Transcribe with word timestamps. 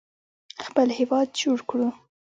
خپل 0.65 0.87
هیواد 0.97 1.27
جوړ 1.41 1.57
کړو. 1.69 1.87